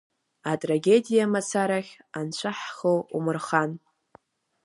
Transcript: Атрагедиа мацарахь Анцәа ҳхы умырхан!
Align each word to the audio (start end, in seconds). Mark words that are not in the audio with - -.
Атрагедиа 0.51 1.25
мацарахь 1.31 1.93
Анцәа 2.19 2.51
ҳхы 2.59 2.93
умырхан! 3.17 3.71